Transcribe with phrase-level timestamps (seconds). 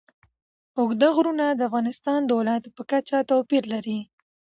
[0.77, 3.99] اوږده غرونه د افغانستان د ولایاتو په کچه توپیر لري.